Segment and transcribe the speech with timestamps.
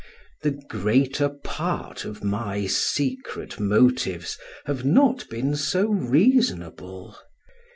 [0.41, 7.15] The greater part of my secret motives have not been so reasonable.